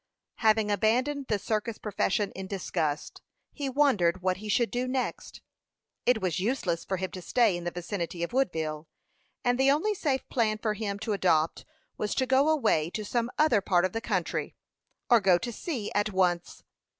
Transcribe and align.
Having 0.37 0.71
abandoned 0.71 1.27
the 1.27 1.37
circus 1.37 1.77
profession 1.77 2.31
in 2.31 2.47
disgust, 2.47 3.21
he 3.53 3.69
wondered 3.69 4.23
what 4.23 4.37
he 4.37 4.49
should 4.49 4.71
do 4.71 4.87
next. 4.87 5.41
It 6.07 6.19
was 6.19 6.39
useless 6.39 6.83
for 6.83 6.97
him 6.97 7.11
to 7.11 7.21
stay 7.21 7.55
in 7.55 7.65
the 7.65 7.69
vicinity 7.69 8.23
of 8.23 8.33
Woodville; 8.33 8.87
and 9.45 9.59
the 9.59 9.69
only 9.69 9.93
safe 9.93 10.27
plan 10.27 10.57
for 10.57 10.73
him 10.73 10.97
to 11.01 11.13
adopt 11.13 11.65
was, 11.99 12.15
to 12.15 12.25
go 12.25 12.49
away 12.49 12.89
to 12.89 13.05
some 13.05 13.29
other 13.37 13.61
part 13.61 13.85
of 13.85 13.93
the 13.93 14.01
country, 14.01 14.55
or 15.07 15.19
go 15.19 15.37
to 15.37 15.51
sea 15.53 15.91
at 15.93 16.11
once. 16.11 16.63